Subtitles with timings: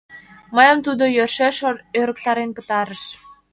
[0.55, 1.57] Мыйым тудо йӧршеш
[1.99, 3.03] ӧрыктарен пытарыш.